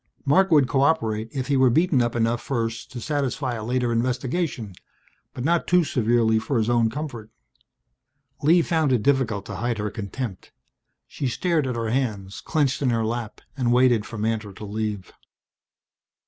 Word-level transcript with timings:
Marc 0.25 0.49
would 0.49 0.67
cooperate 0.67 1.29
if 1.31 1.45
he 1.45 1.55
were 1.55 1.69
beaten 1.69 2.01
up 2.01 2.15
enough 2.15 2.41
first 2.41 2.91
to 2.91 2.99
satisfy 2.99 3.53
a 3.53 3.63
later 3.63 3.91
investigation 3.91 4.73
but 5.31 5.43
not 5.43 5.67
too 5.67 5.83
severely 5.83 6.39
for 6.39 6.57
his 6.57 6.71
own 6.71 6.89
comfort! 6.89 7.29
Lee 8.41 8.63
found 8.63 8.91
it 8.91 9.03
difficult 9.03 9.45
to 9.45 9.57
hide 9.57 9.77
her 9.77 9.91
contempt. 9.91 10.51
She 11.05 11.27
stared 11.27 11.67
at 11.67 11.75
her 11.75 11.91
hands, 11.91 12.41
clenched 12.43 12.81
in 12.81 12.89
her 12.89 13.05
lap, 13.05 13.41
and 13.55 13.71
waited 13.71 14.07
for 14.07 14.17
Mantor 14.17 14.53
to 14.53 14.65
leave. 14.65 15.11